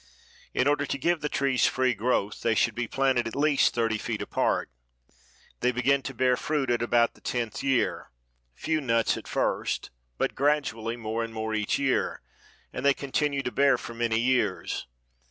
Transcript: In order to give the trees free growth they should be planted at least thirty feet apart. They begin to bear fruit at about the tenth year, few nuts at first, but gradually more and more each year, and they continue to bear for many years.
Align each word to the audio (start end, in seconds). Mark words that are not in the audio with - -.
In 0.55 0.65
order 0.67 0.87
to 0.87 0.97
give 0.97 1.21
the 1.21 1.29
trees 1.29 1.67
free 1.67 1.93
growth 1.93 2.41
they 2.41 2.55
should 2.55 2.73
be 2.73 2.87
planted 2.87 3.27
at 3.27 3.35
least 3.35 3.75
thirty 3.75 3.99
feet 3.99 4.19
apart. 4.23 4.71
They 5.59 5.71
begin 5.71 6.01
to 6.01 6.15
bear 6.15 6.35
fruit 6.35 6.71
at 6.71 6.81
about 6.81 7.13
the 7.13 7.21
tenth 7.21 7.61
year, 7.61 8.09
few 8.55 8.81
nuts 8.81 9.15
at 9.15 9.27
first, 9.27 9.91
but 10.17 10.33
gradually 10.33 10.97
more 10.97 11.23
and 11.23 11.31
more 11.35 11.53
each 11.53 11.77
year, 11.77 12.23
and 12.73 12.83
they 12.83 12.95
continue 12.95 13.43
to 13.43 13.51
bear 13.51 13.77
for 13.77 13.93
many 13.93 14.19
years. 14.19 14.87